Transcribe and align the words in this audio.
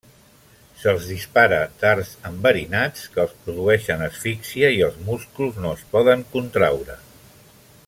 Se'ls 0.83 1.09
dispara 1.09 1.59
dards 1.83 2.13
enverinats 2.29 3.05
que 3.17 3.21
els 3.25 3.35
produeixen 3.43 4.03
asfíxia 4.07 4.73
i 4.79 4.83
els 4.89 4.99
músculs 5.11 5.61
no 5.67 5.75
es 5.79 5.85
poden 5.95 6.25
contraure. 6.35 6.99